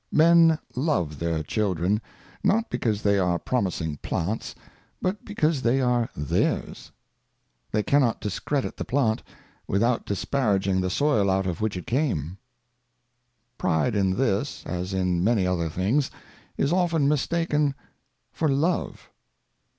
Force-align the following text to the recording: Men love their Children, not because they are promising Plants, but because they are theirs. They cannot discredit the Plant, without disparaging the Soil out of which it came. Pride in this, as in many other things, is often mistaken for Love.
Men 0.11 0.57
love 0.75 1.19
their 1.19 1.43
Children, 1.43 2.01
not 2.43 2.71
because 2.71 3.03
they 3.03 3.19
are 3.19 3.37
promising 3.37 3.97
Plants, 3.97 4.55
but 4.99 5.23
because 5.23 5.61
they 5.61 5.79
are 5.79 6.09
theirs. 6.17 6.91
They 7.71 7.83
cannot 7.83 8.19
discredit 8.19 8.77
the 8.77 8.83
Plant, 8.83 9.21
without 9.67 10.07
disparaging 10.07 10.81
the 10.81 10.89
Soil 10.89 11.29
out 11.29 11.45
of 11.45 11.61
which 11.61 11.77
it 11.77 11.85
came. 11.85 12.39
Pride 13.59 13.95
in 13.95 14.17
this, 14.17 14.63
as 14.65 14.91
in 14.91 15.23
many 15.23 15.45
other 15.45 15.69
things, 15.69 16.09
is 16.57 16.73
often 16.73 17.07
mistaken 17.07 17.75
for 18.33 18.49
Love. 18.49 19.11